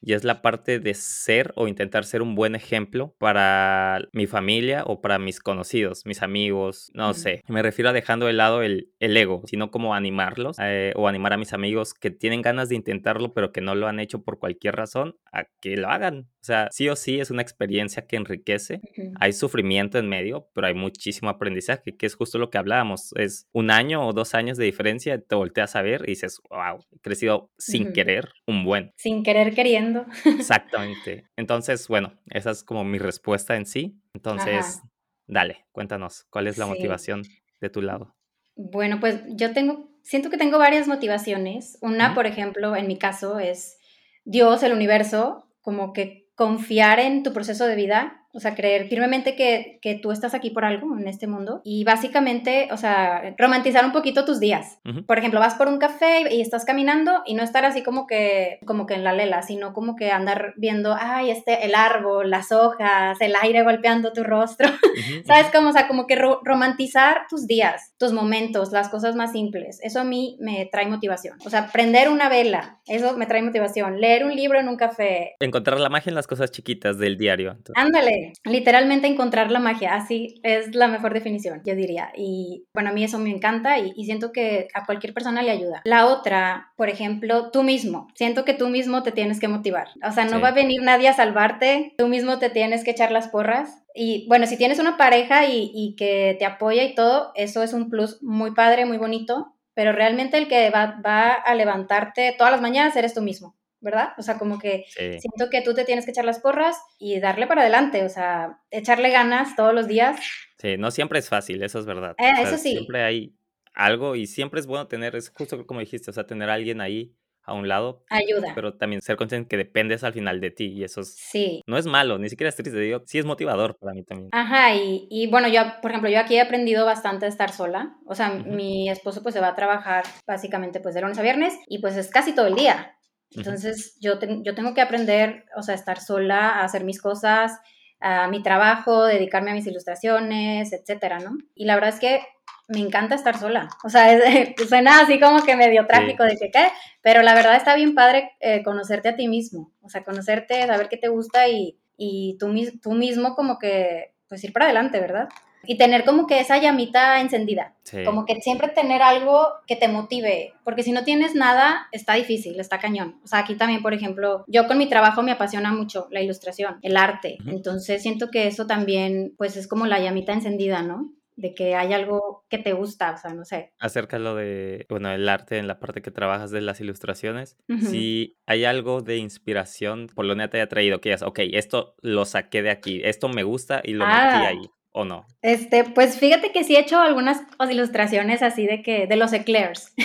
y 0.00 0.14
es 0.14 0.24
la 0.24 0.42
parte 0.42 0.80
de 0.80 0.94
ser 0.94 1.52
o 1.56 1.68
intentar 1.68 2.04
ser 2.04 2.22
un 2.22 2.34
buen 2.34 2.54
ejemplo 2.54 3.14
para 3.18 4.08
mi 4.12 4.26
familia 4.26 4.84
o 4.86 5.00
para 5.00 5.18
mis 5.18 5.40
conocidos, 5.40 6.06
mis 6.06 6.22
amigos, 6.22 6.90
no 6.94 7.14
sé. 7.14 7.42
Me 7.48 7.62
refiero 7.62 7.90
a 7.90 7.92
dejando 7.92 8.26
de 8.26 8.32
lado 8.32 8.62
el, 8.62 8.90
el 8.98 9.16
ego, 9.16 9.42
sino 9.46 9.70
como 9.70 9.94
animarlos 9.94 10.56
eh, 10.60 10.92
o 10.96 11.08
animar 11.08 11.32
a 11.32 11.38
mis 11.38 11.52
amigos 11.52 11.94
que 11.94 12.10
tienen 12.10 12.42
ganas 12.42 12.68
de 12.68 12.76
intentarlo 12.76 13.32
pero 13.34 13.52
que 13.52 13.60
no 13.60 13.74
lo 13.74 13.88
han 13.88 14.00
hecho 14.00 14.22
por 14.22 14.38
cualquier 14.38 14.76
razón, 14.76 15.16
a 15.32 15.44
que 15.60 15.76
lo 15.76 15.88
hagan. 15.88 16.28
O 16.40 16.44
sea, 16.44 16.68
sí 16.70 16.88
o 16.88 16.96
sí 16.96 17.20
es 17.20 17.30
una 17.30 17.42
experiencia 17.42 18.06
que 18.06 18.16
enriquece. 18.16 18.80
Hay 19.18 19.34
sufrimiento 19.34 19.98
en 19.98 20.08
medio, 20.08 20.48
pero 20.54 20.68
hay 20.68 20.74
muchísimo 20.74 21.28
aprendizaje, 21.28 21.96
que 21.96 22.06
es 22.06 22.14
justo 22.14 22.38
lo 22.38 22.48
que 22.48 22.56
hablábamos. 22.56 23.12
Es 23.16 23.46
un 23.52 23.70
año 23.70 24.06
o 24.06 24.12
dos 24.14 24.34
años 24.34 24.56
de 24.56 24.64
diferencia, 24.64 25.20
te 25.20 25.34
volteas 25.34 25.76
a 25.76 25.82
ver 25.82 26.02
y 26.06 26.12
dices, 26.12 26.40
wow, 26.48 26.82
he 26.92 26.98
crecido 27.00 27.50
sin 27.58 27.92
querer 27.92 28.30
un 28.46 28.64
buen. 28.64 28.92
Sin 28.96 29.22
querer 29.22 29.54
queriendo 29.54 29.89
Exactamente. 30.24 31.24
Entonces, 31.36 31.86
bueno, 31.88 32.14
esa 32.26 32.50
es 32.50 32.64
como 32.64 32.84
mi 32.84 32.98
respuesta 32.98 33.56
en 33.56 33.66
sí. 33.66 34.00
Entonces, 34.14 34.80
dale, 35.26 35.66
cuéntanos, 35.72 36.24
¿cuál 36.30 36.46
es 36.46 36.58
la 36.58 36.66
motivación 36.66 37.22
de 37.60 37.70
tu 37.70 37.82
lado? 37.82 38.14
Bueno, 38.56 39.00
pues 39.00 39.20
yo 39.28 39.52
tengo, 39.52 39.90
siento 40.02 40.30
que 40.30 40.36
tengo 40.36 40.58
varias 40.58 40.88
motivaciones. 40.88 41.78
Una, 41.80 42.14
por 42.14 42.26
ejemplo, 42.26 42.76
en 42.76 42.86
mi 42.86 42.98
caso 42.98 43.38
es 43.38 43.78
Dios, 44.24 44.62
el 44.62 44.72
universo, 44.72 45.46
como 45.60 45.92
que 45.92 46.30
confiar 46.34 47.00
en 47.00 47.22
tu 47.22 47.32
proceso 47.32 47.66
de 47.66 47.76
vida 47.76 48.19
o 48.32 48.38
sea, 48.38 48.54
creer 48.54 48.88
firmemente 48.88 49.34
que, 49.34 49.78
que, 49.82 49.96
tú 49.96 50.12
estás 50.12 50.34
aquí 50.34 50.50
por 50.50 50.64
algo 50.64 50.96
en 50.96 51.08
este 51.08 51.26
mundo 51.26 51.60
y 51.64 51.82
básicamente, 51.82 52.68
o 52.70 52.76
sea, 52.76 53.34
romantizar 53.36 53.84
un 53.84 53.92
poquito 53.92 54.24
tus 54.24 54.38
días. 54.38 54.78
Por 55.06 55.18
ejemplo, 55.18 55.40
vas 55.40 55.54
por 55.54 55.66
un 55.66 55.78
café 55.78 56.32
y, 56.32 56.40
estás 56.40 56.64
caminando 56.64 57.22
y 57.26 57.34
no 57.34 57.42
estar 57.42 57.64
así 57.64 57.82
como 57.82 58.06
que, 58.06 58.60
como 58.66 58.86
que 58.86 58.94
en 58.94 59.04
la 59.04 59.12
lela, 59.12 59.42
sino 59.42 59.72
como 59.72 59.96
que 59.96 60.12
andar 60.12 60.54
viendo, 60.56 60.96
ay, 60.98 61.30
este, 61.30 61.66
el 61.66 61.74
árbol, 61.74 62.30
las 62.30 62.52
hojas, 62.52 63.20
el 63.20 63.34
aire 63.40 63.64
golpeando 63.64 64.12
tu 64.12 64.22
rostro. 64.22 64.68
¿Sabes 65.26 65.48
cómo? 65.52 65.70
O 65.70 65.72
sea, 65.72 65.88
como 65.88 66.06
que 66.06 66.16
romantizar 66.16 67.22
tus 67.28 67.46
días, 67.46 67.94
tus 67.98 68.12
momentos, 68.12 68.70
las 68.70 68.88
cosas 68.88 69.16
más 69.16 69.32
simples. 69.32 69.80
Eso 69.82 70.00
a 70.00 70.04
mí 70.04 70.36
me 70.40 70.68
trae 70.70 70.86
motivación. 70.86 71.36
O 71.44 71.50
sea, 71.50 71.68
prender 71.72 72.08
una 72.08 72.28
vela, 72.28 72.80
eso 72.86 73.16
me 73.16 73.26
trae 73.26 73.42
motivación. 73.42 74.00
Leer 74.00 74.24
un 74.24 74.34
libro 74.34 74.60
en 74.60 74.68
un 74.68 74.76
café. 74.76 75.34
Encontrar 75.40 75.80
la 75.80 75.88
magia 75.88 76.10
en 76.10 76.14
las 76.14 76.28
cosas 76.28 76.52
chiquitas 76.52 76.98
del 76.98 77.16
diario. 77.16 77.56
Ándale 77.74 78.19
literalmente 78.44 79.06
encontrar 79.06 79.50
la 79.50 79.60
magia, 79.60 79.94
así 79.94 80.40
es 80.42 80.74
la 80.74 80.88
mejor 80.88 81.14
definición, 81.14 81.62
yo 81.64 81.74
diría. 81.74 82.12
Y 82.16 82.64
bueno, 82.74 82.90
a 82.90 82.92
mí 82.92 83.04
eso 83.04 83.18
me 83.18 83.30
encanta 83.30 83.78
y, 83.78 84.04
siento 84.04 84.32
que 84.32 84.68
a 84.74 84.86
cualquier 84.86 85.14
persona 85.14 85.42
le 85.42 85.50
ayuda. 85.50 85.82
La 85.84 86.06
otra, 86.06 86.72
por 86.76 86.88
ejemplo, 86.88 87.50
tú 87.50 87.62
mismo. 87.62 88.08
Siento 88.14 88.44
que 88.44 88.54
tú 88.54 88.68
mismo 88.68 89.02
te 89.02 89.12
tienes 89.12 89.38
que 89.38 89.48
motivar. 89.48 89.88
O 90.06 90.12
sea, 90.12 90.24
no 90.24 90.40
va 90.40 90.48
a 90.48 90.52
venir 90.52 90.82
nadie 90.82 91.08
a 91.08 91.12
salvarte, 91.12 91.94
tú 91.96 92.08
mismo 92.08 92.38
te 92.38 92.50
tienes 92.50 92.82
que 92.82 92.90
echar 92.90 93.12
las 93.12 93.28
porras. 93.28 93.84
Y 93.94 94.26
bueno, 94.28 94.46
si 94.46 94.56
tienes 94.56 94.78
una 94.78 94.96
pareja 94.96 95.46
y, 95.46 95.70
y 95.74 95.94
que 95.96 96.36
te 96.38 96.44
apoya 96.44 96.82
y 96.84 96.94
todo, 96.94 97.32
eso 97.34 97.62
es 97.62 97.72
un 97.72 97.90
plus 97.90 98.22
muy 98.22 98.52
padre, 98.52 98.84
muy 98.86 98.98
bonito, 98.98 99.54
pero 99.74 99.92
realmente 99.92 100.38
el 100.38 100.48
que 100.48 100.70
va, 100.70 101.00
va 101.04 101.32
a 101.32 101.54
levantarte 101.54 102.34
todas 102.36 102.52
las 102.52 102.60
mañanas 102.60 102.96
eres 102.96 103.14
tú 103.14 103.22
mismo. 103.22 103.54
¿Verdad? 103.80 104.10
O 104.18 104.22
sea, 104.22 104.38
como 104.38 104.58
que 104.58 104.84
siento 104.88 105.50
que 105.50 105.62
tú 105.62 105.74
te 105.74 105.84
tienes 105.84 106.04
que 106.04 106.10
echar 106.10 106.24
las 106.24 106.40
porras 106.40 106.76
y 106.98 107.18
darle 107.20 107.46
para 107.46 107.62
adelante, 107.62 108.04
o 108.04 108.08
sea, 108.08 108.60
echarle 108.70 109.10
ganas 109.10 109.56
todos 109.56 109.74
los 109.74 109.88
días. 109.88 110.20
Sí, 110.58 110.76
no 110.76 110.90
siempre 110.90 111.18
es 111.18 111.28
fácil, 111.28 111.62
eso 111.62 111.78
es 111.78 111.86
verdad. 111.86 112.14
Eh, 112.18 112.32
eso 112.42 112.58
sí. 112.58 112.72
Siempre 112.72 113.02
hay 113.02 113.34
algo 113.74 114.16
y 114.16 114.26
siempre 114.26 114.60
es 114.60 114.66
bueno 114.66 114.86
tener, 114.88 115.16
es 115.16 115.30
justo 115.30 115.66
como 115.66 115.80
dijiste, 115.80 116.10
o 116.10 116.14
sea, 116.14 116.26
tener 116.26 116.50
a 116.50 116.54
alguien 116.54 116.80
ahí 116.80 117.14
a 117.42 117.54
un 117.54 117.68
lado. 117.68 118.04
Ayuda. 118.10 118.52
Pero 118.54 118.74
también 118.74 119.02
ser 119.02 119.16
consciente 119.16 119.48
que 119.48 119.56
dependes 119.56 120.04
al 120.04 120.12
final 120.12 120.40
de 120.40 120.50
ti 120.50 120.66
y 120.66 120.84
eso 120.84 121.00
es, 121.00 121.14
sí. 121.14 121.62
no 121.66 121.78
es 121.78 121.86
malo, 121.86 122.18
ni 122.18 122.28
siquiera 122.28 122.48
es 122.48 122.56
triste, 122.56 122.78
digo, 122.78 123.02
sí 123.06 123.18
es 123.18 123.24
motivador 123.24 123.76
para 123.78 123.92
mí 123.92 124.04
también. 124.04 124.28
Ajá, 124.32 124.74
y, 124.74 125.08
y 125.10 125.26
bueno, 125.28 125.48
yo, 125.48 125.62
por 125.82 125.90
ejemplo, 125.90 126.10
yo 126.10 126.20
aquí 126.20 126.36
he 126.36 126.40
aprendido 126.40 126.84
bastante 126.84 127.26
a 127.26 127.28
estar 127.28 127.52
sola, 127.52 127.96
o 128.06 128.14
sea, 128.14 128.30
mi 128.30 128.88
esposo 128.88 129.22
pues 129.22 129.34
se 129.34 129.40
va 129.40 129.48
a 129.48 129.56
trabajar 129.56 130.04
básicamente 130.26 130.80
pues 130.80 130.94
de 130.94 131.00
lunes 131.00 131.18
a 131.18 131.22
viernes 131.22 131.54
y 131.66 131.78
pues 131.78 131.96
es 131.96 132.10
casi 132.10 132.34
todo 132.34 132.46
el 132.46 132.54
día, 132.54 132.96
entonces, 133.34 133.96
yo, 134.00 134.18
yo 134.42 134.54
tengo 134.54 134.74
que 134.74 134.80
aprender, 134.80 135.44
o 135.56 135.62
sea, 135.62 135.74
estar 135.74 136.00
sola, 136.00 136.50
a 136.50 136.64
hacer 136.64 136.84
mis 136.84 137.00
cosas, 137.00 137.52
a 138.00 138.28
mi 138.28 138.42
trabajo, 138.42 139.04
dedicarme 139.04 139.50
a 139.50 139.54
mis 139.54 139.66
ilustraciones, 139.66 140.72
etcétera, 140.72 141.20
¿no? 141.20 141.36
Y 141.54 141.66
la 141.66 141.74
verdad 141.74 141.90
es 141.90 142.00
que 142.00 142.22
me 142.68 142.78
encanta 142.78 143.14
estar 143.14 143.38
sola. 143.38 143.68
O 143.84 143.88
sea, 143.88 144.06
suena 144.68 145.00
así 145.00 145.20
como 145.20 145.42
que 145.42 145.56
medio 145.56 145.86
trágico 145.86 146.24
de 146.24 146.36
que 146.36 146.50
qué, 146.50 146.68
pero 147.02 147.22
la 147.22 147.34
verdad 147.34 147.56
está 147.56 147.74
bien 147.74 147.94
padre 147.94 148.32
eh, 148.40 148.62
conocerte 148.62 149.10
a 149.10 149.16
ti 149.16 149.28
mismo. 149.28 149.72
O 149.82 149.88
sea, 149.88 150.04
conocerte, 150.04 150.66
saber 150.66 150.88
qué 150.88 150.96
te 150.96 151.08
gusta 151.08 151.48
y, 151.48 151.78
y 151.96 152.36
tú, 152.38 152.52
tú 152.80 152.92
mismo 152.92 153.34
como 153.34 153.58
que, 153.58 154.14
pues 154.28 154.42
ir 154.44 154.52
para 154.52 154.66
adelante, 154.66 155.00
¿verdad? 155.00 155.28
Y 155.64 155.76
tener 155.76 156.04
como 156.04 156.26
que 156.26 156.40
esa 156.40 156.58
llamita 156.58 157.20
encendida, 157.20 157.74
como 158.04 158.24
que 158.24 158.40
siempre 158.40 158.68
tener 158.68 159.02
algo 159.02 159.46
que 159.66 159.76
te 159.76 159.88
motive, 159.88 160.54
porque 160.64 160.82
si 160.82 160.92
no 160.92 161.04
tienes 161.04 161.34
nada, 161.34 161.88
está 161.92 162.14
difícil, 162.14 162.58
está 162.58 162.78
cañón. 162.78 163.20
O 163.24 163.26
sea, 163.26 163.40
aquí 163.40 163.56
también, 163.56 163.82
por 163.82 163.94
ejemplo, 163.94 164.44
yo 164.46 164.66
con 164.66 164.78
mi 164.78 164.88
trabajo 164.88 165.22
me 165.22 165.32
apasiona 165.32 165.72
mucho 165.72 166.08
la 166.10 166.22
ilustración, 166.22 166.78
el 166.82 166.96
arte, 166.96 167.38
entonces 167.46 168.02
siento 168.02 168.30
que 168.30 168.46
eso 168.46 168.66
también, 168.66 169.34
pues 169.36 169.56
es 169.56 169.66
como 169.66 169.86
la 169.86 170.00
llamita 170.00 170.32
encendida, 170.32 170.82
¿no? 170.82 171.12
de 171.40 171.54
que 171.54 171.74
hay 171.74 171.92
algo 171.92 172.44
que 172.48 172.58
te 172.58 172.74
gusta, 172.74 173.12
o 173.12 173.16
sea, 173.16 173.32
no 173.32 173.44
sé. 173.44 173.72
Acerca 173.78 174.18
lo 174.18 174.34
de, 174.34 174.86
bueno, 174.88 175.10
el 175.10 175.28
arte 175.28 175.58
en 175.58 175.66
la 175.66 175.80
parte 175.80 176.02
que 176.02 176.10
trabajas 176.10 176.50
de 176.50 176.60
las 176.60 176.80
ilustraciones, 176.80 177.56
si 177.80 178.36
hay 178.46 178.64
algo 178.64 179.00
de 179.00 179.16
inspiración, 179.16 180.08
Polonia 180.14 180.50
te 180.50 180.58
haya 180.58 180.68
traído, 180.68 181.00
que 181.00 181.08
digas, 181.08 181.22
ok, 181.22 181.40
esto 181.52 181.94
lo 182.02 182.26
saqué 182.26 182.62
de 182.62 182.70
aquí, 182.70 183.00
esto 183.04 183.28
me 183.28 183.42
gusta 183.42 183.80
y 183.82 183.94
lo 183.94 184.04
metí 184.04 184.18
ah. 184.18 184.48
ahí. 184.48 184.70
¿O 184.92 185.04
no? 185.04 185.26
Este, 185.42 185.84
pues 185.84 186.18
fíjate 186.18 186.52
que 186.52 186.64
sí 186.64 186.76
he 186.76 186.80
hecho 186.80 187.00
algunas 187.00 187.42
ilustraciones 187.70 188.42
así 188.42 188.66
de 188.66 188.82
que, 188.82 189.06
de 189.06 189.16
los 189.16 189.32
eclairs. 189.32 189.92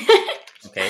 Okay. 0.68 0.90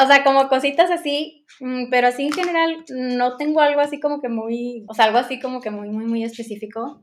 o, 0.00 0.06
sea, 0.06 0.22
como 0.22 0.48
cositas 0.48 0.88
así 0.88 1.46
Mm, 1.60 1.88
pero 1.90 2.08
así 2.08 2.24
en 2.26 2.32
general 2.32 2.84
no 2.90 3.36
tengo 3.36 3.60
algo 3.60 3.80
así 3.80 3.98
como 3.98 4.20
que 4.20 4.28
muy, 4.28 4.84
o 4.88 4.94
sea, 4.94 5.06
algo 5.06 5.18
así 5.18 5.40
como 5.40 5.60
que 5.60 5.70
muy, 5.70 5.88
muy, 5.88 6.04
muy 6.04 6.24
específico. 6.24 7.02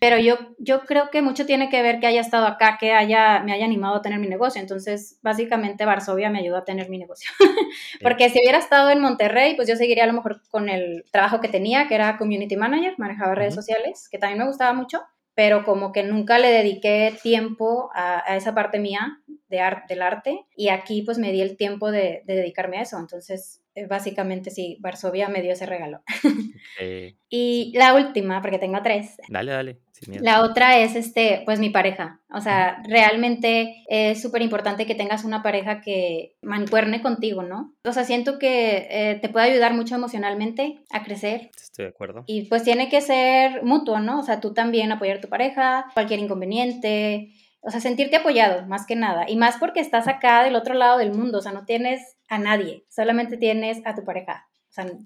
Pero 0.00 0.18
yo, 0.18 0.36
yo 0.58 0.82
creo 0.82 1.10
que 1.10 1.20
mucho 1.20 1.46
tiene 1.46 1.68
que 1.68 1.82
ver 1.82 1.98
que 1.98 2.06
haya 2.06 2.20
estado 2.20 2.46
acá, 2.46 2.78
que 2.78 2.92
haya, 2.92 3.40
me 3.40 3.52
haya 3.52 3.64
animado 3.64 3.96
a 3.96 4.02
tener 4.02 4.20
mi 4.20 4.28
negocio. 4.28 4.60
Entonces, 4.60 5.18
básicamente 5.22 5.84
Varsovia 5.84 6.30
me 6.30 6.38
ayudó 6.38 6.58
a 6.58 6.64
tener 6.64 6.88
mi 6.88 6.98
negocio. 6.98 7.30
Porque 8.02 8.30
si 8.30 8.38
hubiera 8.38 8.58
estado 8.58 8.90
en 8.90 9.00
Monterrey, 9.00 9.56
pues 9.56 9.68
yo 9.68 9.76
seguiría 9.76 10.04
a 10.04 10.08
lo 10.08 10.12
mejor 10.12 10.42
con 10.50 10.68
el 10.68 11.04
trabajo 11.10 11.40
que 11.40 11.48
tenía, 11.48 11.88
que 11.88 11.96
era 11.96 12.18
community 12.18 12.56
manager, 12.56 12.94
manejaba 12.98 13.34
redes 13.34 13.54
sociales, 13.54 14.08
que 14.10 14.18
también 14.18 14.38
me 14.38 14.46
gustaba 14.46 14.72
mucho 14.72 15.02
pero 15.38 15.62
como 15.62 15.92
que 15.92 16.02
nunca 16.02 16.36
le 16.40 16.48
dediqué 16.48 17.16
tiempo 17.22 17.92
a, 17.94 18.34
esa 18.36 18.56
parte 18.56 18.80
mía 18.80 19.22
de 19.48 19.62
del 19.88 20.02
arte 20.02 20.40
y 20.56 20.68
aquí 20.68 21.02
pues 21.02 21.16
me 21.16 21.30
di 21.30 21.40
el 21.40 21.56
tiempo 21.56 21.92
de, 21.92 22.22
de 22.26 22.34
dedicarme 22.34 22.78
a 22.78 22.82
eso. 22.82 22.98
Entonces 22.98 23.62
eh, 23.76 23.86
básicamente 23.86 24.50
sí, 24.50 24.78
Varsovia 24.80 25.28
me 25.28 25.40
dio 25.40 25.52
ese 25.52 25.64
regalo. 25.64 26.02
y 27.28 27.72
la 27.76 27.94
última, 27.94 28.42
porque 28.42 28.58
tengo 28.58 28.82
tres. 28.82 29.16
Dale, 29.28 29.52
dale. 29.52 29.78
La 30.06 30.42
otra 30.42 30.78
es, 30.78 30.94
este, 30.94 31.42
pues 31.44 31.58
mi 31.58 31.70
pareja. 31.70 32.20
O 32.30 32.40
sea, 32.40 32.82
realmente 32.88 33.84
es 33.88 34.20
súper 34.20 34.42
importante 34.42 34.86
que 34.86 34.94
tengas 34.94 35.24
una 35.24 35.42
pareja 35.42 35.80
que 35.80 36.36
mancuerne 36.42 37.02
contigo, 37.02 37.42
¿no? 37.42 37.74
O 37.84 37.92
sea, 37.92 38.04
siento 38.04 38.38
que 38.38 38.86
eh, 38.90 39.18
te 39.20 39.28
puede 39.28 39.50
ayudar 39.50 39.74
mucho 39.74 39.94
emocionalmente 39.94 40.80
a 40.90 41.02
crecer. 41.02 41.50
Estoy 41.56 41.86
de 41.86 41.90
acuerdo. 41.90 42.24
Y 42.26 42.48
pues 42.48 42.62
tiene 42.62 42.88
que 42.88 43.00
ser 43.00 43.62
mutuo, 43.62 44.00
¿no? 44.00 44.20
O 44.20 44.22
sea, 44.22 44.40
tú 44.40 44.52
también 44.52 44.92
apoyar 44.92 45.18
a 45.18 45.20
tu 45.20 45.28
pareja, 45.28 45.86
cualquier 45.94 46.20
inconveniente, 46.20 47.32
o 47.60 47.70
sea, 47.70 47.80
sentirte 47.80 48.16
apoyado, 48.16 48.66
más 48.66 48.86
que 48.86 48.96
nada. 48.96 49.24
Y 49.28 49.36
más 49.36 49.56
porque 49.58 49.80
estás 49.80 50.08
acá 50.08 50.44
del 50.44 50.56
otro 50.56 50.74
lado 50.74 50.98
del 50.98 51.12
mundo, 51.12 51.38
o 51.38 51.42
sea, 51.42 51.52
no 51.52 51.64
tienes 51.64 52.16
a 52.28 52.38
nadie, 52.38 52.84
solamente 52.88 53.36
tienes 53.36 53.80
a 53.84 53.94
tu 53.94 54.04
pareja. 54.04 54.47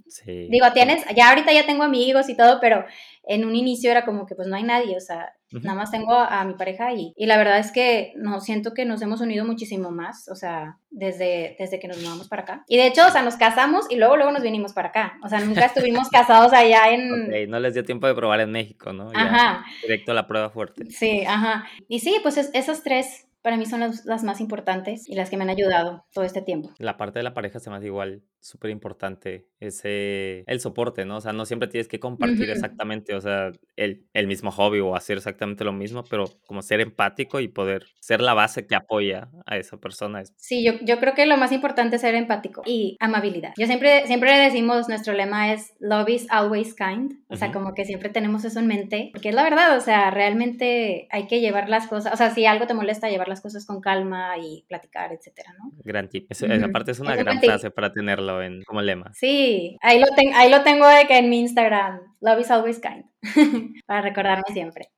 Sea, 0.07 0.35
digo, 0.49 0.67
tienes, 0.73 1.05
ya 1.17 1.31
ahorita 1.31 1.53
ya 1.53 1.67
tengo 1.67 1.83
amigos 1.83 2.29
y 2.29 2.37
todo, 2.37 2.59
pero 2.61 2.85
en 3.25 3.45
un 3.45 3.55
inicio 3.55 3.91
era 3.91 4.05
como 4.05 4.27
que 4.27 4.35
pues 4.35 4.49
no 4.49 4.57
hay 4.57 4.65
nadie, 4.65 4.97
o 4.97 5.01
sea, 5.01 5.33
nada 5.51 5.75
más 5.75 5.91
tengo 5.91 6.15
a, 6.15 6.45
mi 6.45 6.55
pareja 6.55 6.93
y, 6.93 7.13
y, 7.17 7.27
la 7.27 7.37
verdad 7.37 7.59
es 7.59 7.71
que 7.71 8.13
no, 8.17 8.41
siento 8.41 8.75
que 8.75 8.85
nos 8.85 9.01
hemos 9.03 9.21
unido 9.21 9.45
muchísimo 9.45 9.91
más, 9.91 10.29
o 10.29 10.35
sea, 10.35 10.79
desde, 10.91 11.57
desde 11.59 11.79
que 11.79 11.89
nos 11.89 12.03
mudamos 12.03 12.29
para 12.29 12.43
acá. 12.43 12.65
Y 12.69 12.77
de 12.79 12.87
hecho, 12.87 13.07
o 13.07 13.11
sea, 13.11 13.23
nos 13.23 13.37
casamos 13.37 13.87
y 13.91 13.97
luego, 13.97 14.17
luego 14.17 14.33
nos 14.33 14.43
vinimos 14.43 14.73
para 14.73 14.89
acá, 14.89 15.19
o 15.23 15.29
sea, 15.29 15.41
nunca 15.41 15.67
estuvimos 15.67 16.09
casados 16.11 16.53
allá 16.53 16.91
en... 16.91 17.13
Ok, 17.13 17.49
no 17.49 17.61
les 17.61 17.75
dio 17.75 17.85
tiempo 17.85 18.07
de 18.07 18.15
probar 18.15 18.41
en 18.41 18.51
México, 18.51 18.93
¿no? 18.93 19.11
ajá. 19.15 19.65
Directo 19.83 20.13
a 20.13 20.15
la 20.15 20.27
prueba 20.27 20.51
fuerte. 20.51 20.91
Sí, 20.91 21.25
ajá. 21.27 21.65
Y 21.89 22.01
sí, 22.01 22.17
pues 22.23 22.37
esas 22.37 22.83
tres 22.83 23.29
para 23.43 23.57
mí 23.57 23.67
son 23.67 23.81
las, 23.81 24.05
las, 24.07 24.23
más 24.23 24.41
importantes 24.41 25.09
y 25.09 25.15
las 25.15 25.29
que 25.29 25.37
me 25.37 25.43
han 25.43 25.51
ayudado 25.51 26.05
todo 26.13 26.25
este 26.25 26.43
tiempo. 26.43 26.71
La 26.79 26.97
parte 26.97 27.19
de 27.19 27.25
la 27.25 27.35
pareja 27.35 27.59
se 27.59 27.71
me 27.71 27.77
hace 27.77 27.87
igual 27.87 28.23
súper 28.41 28.71
importante, 28.71 29.47
ese, 29.61 30.45
el 30.47 30.61
soporte, 30.61 31.05
¿no? 31.05 31.17
O 31.17 31.21
sea, 31.21 31.33
no 31.33 31.45
siempre 31.45 31.69
tienes 31.69 31.87
que 31.87 32.01
compartir 32.01 32.51
exactamente, 32.51 33.15
o 33.15 33.21
sea, 33.21 33.53
el, 33.77 34.05
el, 34.13 34.27
mismo 34.27 34.51
hobby 34.51 34.81
o 34.81 34.97
hacer 34.97 35.19
exactamente 35.19 35.65
lo 35.65 35.73
mismo, 35.73 36.03
pero 36.09 36.25
como 36.47 36.63
ser 36.63 36.81
empático 36.81 37.41
y 37.41 37.49
poder 37.49 37.87
ser 38.01 38.21
la 38.21 38.35
base 38.35 38.67
que 38.67 38.75
apoya 38.75 39.29
a 39.47 39.57
esa 39.57 39.77
persona. 39.77 40.23
Sí, 40.37 40.65
yo, 40.65 40.73
yo 40.83 40.99
creo 40.99 41.15
que 41.15 41.27
lo 41.27 41.37
más 41.37 41.53
importante 41.53 41.97
es 41.97 42.03
ser 42.03 42.15
empático 42.15 42.63
y 42.67 42.97
amabilidad. 42.99 43.53
Yo 43.57 43.67
siempre, 43.67 44.07
siempre 44.07 44.37
decimos, 44.37 44.89
nuestro 44.89 45.15
lema 45.15 45.53
es 45.53 45.73
love 45.79 46.09
is 46.09 46.27
always 46.31 46.75
kind, 46.75 47.15
o 47.29 47.37
sea, 47.37 47.53
como 47.53 47.75
que 47.75 47.85
siempre 47.85 48.09
tenemos 48.09 48.45
eso 48.45 48.59
en 48.59 48.67
mente, 48.67 49.11
porque 49.13 49.29
es 49.29 49.35
la 49.35 49.45
verdad, 49.45 49.77
o 49.77 49.81
sea, 49.81 50.11
realmente 50.11 51.07
hay 51.11 51.27
que 51.29 51.41
llevar 51.41 51.69
las 51.69 51.87
cosas, 51.87 52.13
o 52.13 52.17
sea, 52.17 52.31
si 52.31 52.47
algo 52.47 52.67
te 52.67 52.75
molesta, 52.75 53.09
llevar 53.09 53.29
las 53.33 53.41
cosas 53.41 53.67
con 53.67 53.81
calma 53.81 54.37
y 54.39 54.65
platicar, 54.69 55.13
etcétera, 55.13 55.55
¿no? 55.59 55.73
Gran 55.85 56.09
tip. 56.09 56.27
esa 56.31 56.69
parte 56.69 56.93
es 56.93 57.01
una 57.01 57.17
gran 57.17 57.41
frase 57.41 57.71
para 57.71 57.93
tenerlo 57.93 58.43
en, 58.43 58.63
como 58.63 58.83
lema. 58.83 59.13
Sí, 59.15 59.77
ahí 59.81 59.99
lo, 59.99 60.07
ahí 60.35 60.51
lo 60.51 60.63
tengo 60.63 60.87
de 60.87 61.07
que 61.07 61.19
en 61.19 61.31
mi 61.31 61.41
Instagram, 61.41 62.01
love 62.21 62.41
is 62.41 62.51
always 62.51 62.81
kind, 62.81 63.05
para 63.87 64.03
recordarme 64.03 64.45
siempre. 64.53 64.91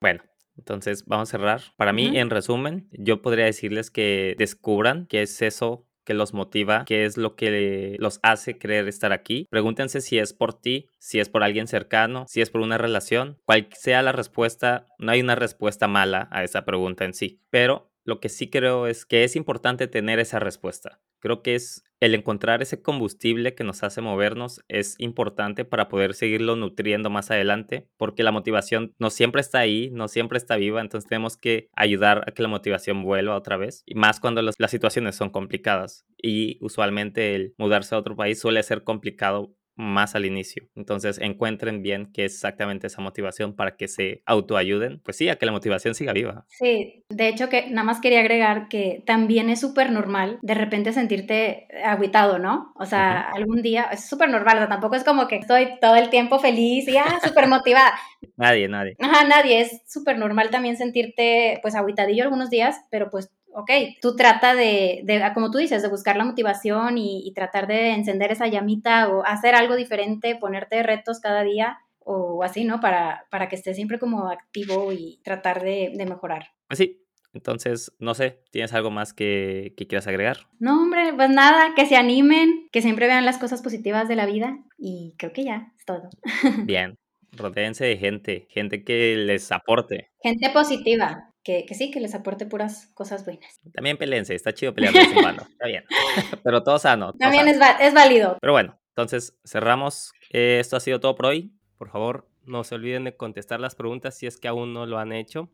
Bueno, 0.00 0.22
entonces 0.56 1.04
vamos 1.06 1.28
a 1.28 1.32
cerrar. 1.32 1.60
Para 1.76 1.92
mí, 1.92 2.18
en 2.18 2.30
resumen, 2.30 2.88
yo 2.92 3.22
podría 3.22 3.44
decirles 3.44 3.90
que 3.90 4.34
descubran 4.38 5.06
qué 5.06 5.22
es 5.22 5.42
eso 5.42 5.86
que 6.04 6.14
los 6.14 6.34
motiva, 6.34 6.84
qué 6.86 7.04
es 7.04 7.16
lo 7.16 7.34
que 7.36 7.96
los 7.98 8.20
hace 8.22 8.58
querer 8.58 8.86
estar 8.88 9.12
aquí. 9.12 9.46
Pregúntense 9.50 10.00
si 10.00 10.18
es 10.18 10.32
por 10.32 10.54
ti, 10.54 10.88
si 10.98 11.20
es 11.20 11.28
por 11.28 11.42
alguien 11.42 11.66
cercano, 11.66 12.26
si 12.28 12.40
es 12.40 12.50
por 12.50 12.60
una 12.60 12.78
relación. 12.78 13.38
Cual 13.44 13.68
sea 13.72 14.02
la 14.02 14.12
respuesta, 14.12 14.86
no 14.98 15.12
hay 15.12 15.20
una 15.20 15.34
respuesta 15.34 15.88
mala 15.88 16.28
a 16.30 16.44
esa 16.44 16.64
pregunta 16.64 17.04
en 17.04 17.14
sí, 17.14 17.40
pero 17.50 17.90
lo 18.04 18.20
que 18.20 18.28
sí 18.28 18.50
creo 18.50 18.86
es 18.86 19.06
que 19.06 19.24
es 19.24 19.34
importante 19.34 19.88
tener 19.88 20.18
esa 20.18 20.38
respuesta. 20.38 21.00
Creo 21.24 21.40
que 21.40 21.54
es 21.54 21.82
el 22.00 22.14
encontrar 22.14 22.60
ese 22.60 22.82
combustible 22.82 23.54
que 23.54 23.64
nos 23.64 23.82
hace 23.82 24.02
movernos 24.02 24.60
es 24.68 24.94
importante 24.98 25.64
para 25.64 25.88
poder 25.88 26.12
seguirlo 26.12 26.54
nutriendo 26.54 27.08
más 27.08 27.30
adelante, 27.30 27.88
porque 27.96 28.22
la 28.22 28.30
motivación 28.30 28.92
no 28.98 29.08
siempre 29.08 29.40
está 29.40 29.60
ahí, 29.60 29.88
no 29.90 30.08
siempre 30.08 30.36
está 30.36 30.56
viva, 30.56 30.82
entonces 30.82 31.08
tenemos 31.08 31.38
que 31.38 31.70
ayudar 31.74 32.24
a 32.28 32.32
que 32.32 32.42
la 32.42 32.48
motivación 32.48 33.02
vuelva 33.02 33.38
otra 33.38 33.56
vez, 33.56 33.84
y 33.86 33.94
más 33.94 34.20
cuando 34.20 34.42
las 34.42 34.70
situaciones 34.70 35.16
son 35.16 35.30
complicadas. 35.30 36.04
Y 36.22 36.58
usualmente 36.60 37.34
el 37.34 37.54
mudarse 37.56 37.94
a 37.94 37.98
otro 37.98 38.16
país 38.16 38.38
suele 38.38 38.62
ser 38.62 38.84
complicado 38.84 39.54
más 39.76 40.14
al 40.14 40.24
inicio. 40.24 40.68
Entonces 40.74 41.18
encuentren 41.18 41.82
bien 41.82 42.10
qué 42.12 42.24
es 42.24 42.34
exactamente 42.34 42.86
esa 42.86 43.02
motivación 43.02 43.54
para 43.54 43.76
que 43.76 43.88
se 43.88 44.22
autoayuden. 44.26 45.00
Pues 45.04 45.16
sí, 45.16 45.28
a 45.28 45.36
que 45.36 45.46
la 45.46 45.52
motivación 45.52 45.94
siga 45.94 46.12
viva. 46.12 46.46
Sí, 46.48 47.04
de 47.08 47.28
hecho 47.28 47.48
que 47.48 47.70
nada 47.70 47.84
más 47.84 48.00
quería 48.00 48.20
agregar 48.20 48.68
que 48.68 49.02
también 49.06 49.50
es 49.50 49.60
súper 49.60 49.90
normal 49.90 50.38
de 50.42 50.54
repente 50.54 50.92
sentirte 50.92 51.66
aguitado, 51.84 52.38
¿no? 52.38 52.72
O 52.76 52.86
sea, 52.86 53.20
algún 53.20 53.62
día 53.62 53.84
es 53.92 54.08
súper 54.08 54.28
normal, 54.28 54.56
o 54.56 54.60
sea, 54.60 54.68
tampoco 54.68 54.94
es 54.94 55.04
como 55.04 55.26
que 55.28 55.36
estoy 55.36 55.78
todo 55.80 55.96
el 55.96 56.10
tiempo 56.10 56.38
feliz 56.38 56.88
y 56.88 56.96
ah, 56.96 57.20
súper 57.24 57.48
motivada. 57.48 57.94
nadie, 58.36 58.68
nadie. 58.68 58.96
Ajá, 59.00 59.26
nadie, 59.26 59.60
es 59.60 59.82
súper 59.86 60.18
normal 60.18 60.50
también 60.50 60.76
sentirte 60.76 61.58
pues 61.62 61.74
aguitadillo 61.74 62.24
algunos 62.24 62.50
días, 62.50 62.80
pero 62.90 63.10
pues 63.10 63.30
ok, 63.54 63.70
tú 64.02 64.16
trata 64.16 64.54
de, 64.54 65.02
de, 65.04 65.22
ah, 65.22 65.32
como 65.32 65.50
tú 65.50 65.58
dices, 65.58 65.80
de 65.80 65.88
buscar 65.88 66.16
la 66.16 66.24
motivación 66.24 66.98
y, 66.98 67.32
tratar 67.34 67.66
de 67.66 67.90
encender 67.90 68.30
esa 68.30 68.46
llamita 68.46 69.08
o 69.08 69.24
hacer 69.24 69.54
algo 69.54 69.76
diferente, 69.76 70.36
ponerte 70.36 70.82
retos 70.82 71.20
cada 71.20 71.42
día 71.42 71.78
o 71.98 72.42
así, 72.42 72.64
¿no? 72.64 72.80
Para, 72.80 73.26
para 73.30 73.48
que 73.48 73.56
estés 73.56 73.76
siempre 73.76 73.98
como 73.98 74.28
activo 74.28 74.92
y 74.92 75.20
tratar 75.24 75.62
de, 75.62 75.92
de 75.94 76.06
mejorar. 76.06 76.50
Así. 76.68 77.00
Entonces, 77.32 77.92
no 77.98 78.14
sé, 78.14 78.38
¿tienes 78.52 78.72
algo 78.74 78.92
más 78.92 79.12
que, 79.12 79.74
que, 79.76 79.88
quieras 79.88 80.06
agregar? 80.06 80.46
No, 80.60 80.80
hombre, 80.82 81.12
pues 81.16 81.30
nada, 81.30 81.74
que 81.74 81.84
se 81.84 81.96
animen, 81.96 82.68
que 82.70 82.80
siempre 82.80 83.08
vean 83.08 83.24
las 83.24 83.38
cosas 83.38 83.60
positivas 83.60 84.06
de 84.06 84.14
la 84.14 84.26
vida 84.26 84.58
y 84.78 85.14
creo 85.18 85.32
que 85.32 85.42
ya 85.42 85.72
es 85.76 85.84
todo. 85.84 86.10
Bien, 86.64 86.96
rodéense 87.32 87.84
de 87.86 87.96
gente, 87.96 88.46
gente 88.50 88.84
que 88.84 89.16
les 89.16 89.50
aporte. 89.50 90.12
Gente 90.22 90.50
positiva 90.50 91.33
que, 91.44 91.66
sí, 91.74 91.90
que 91.90 92.00
les 92.00 92.14
aporte 92.14 92.46
puras 92.46 92.90
cosas 92.94 93.24
buenas. 93.24 93.60
También 93.72 93.98
pelense, 93.98 94.34
está 94.34 94.52
chido 94.52 94.74
pelear 94.74 94.94
de 94.94 95.00
está 95.52 95.66
bien. 95.66 95.84
Pero 96.42 96.62
todo 96.62 96.78
sano. 96.78 97.12
También 97.12 97.46
Es, 97.46 97.58
es, 97.80 97.94
válido. 97.94 98.38
Pero 98.40 98.52
bueno, 98.52 98.80
entonces 98.88 99.36
cerramos. 99.44 100.12
Eh, 100.30 100.58
esto 100.60 100.76
ha 100.76 100.80
sido 100.80 101.00
todo 101.00 101.14
por 101.14 101.26
hoy. 101.26 101.52
Por 101.76 101.90
favor, 101.90 102.26
no 102.44 102.64
se 102.64 102.74
olviden 102.74 103.04
de 103.04 103.16
contestar 103.16 103.60
las 103.60 103.74
preguntas 103.74 104.16
si 104.16 104.26
es 104.26 104.38
que 104.38 104.48
aún 104.48 104.72
no 104.72 104.86
lo 104.86 104.98
han 104.98 105.12
hecho. 105.12 105.50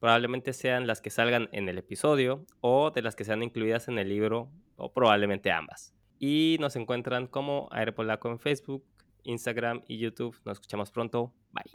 Probablemente 0.00 0.52
sean 0.52 0.86
las 0.86 1.00
que 1.00 1.10
salgan 1.10 1.48
en 1.52 1.68
el 1.68 1.78
episodio 1.78 2.44
o 2.60 2.90
de 2.90 3.02
las 3.02 3.16
que 3.16 3.24
sean 3.24 3.42
incluidas 3.42 3.88
en 3.88 3.98
el 3.98 4.08
libro 4.08 4.50
o 4.76 4.92
probablemente 4.92 5.50
ambas. 5.50 5.94
Y 6.18 6.58
nos 6.60 6.76
encuentran 6.76 7.26
como 7.26 7.68
Aerpolaco 7.72 8.28
en 8.28 8.38
Facebook, 8.38 8.84
Instagram 9.22 9.82
y 9.86 9.98
YouTube. 9.98 10.36
Nos 10.44 10.58
escuchamos 10.58 10.90
pronto. 10.90 11.32
Bye. 11.52 11.72